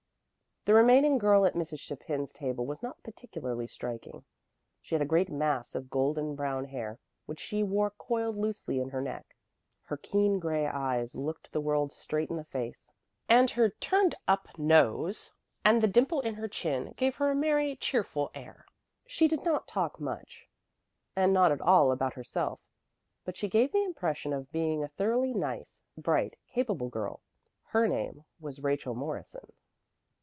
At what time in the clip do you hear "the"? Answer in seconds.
0.65-0.75, 11.51-11.59, 12.35-12.43, 15.81-15.87, 23.71-23.83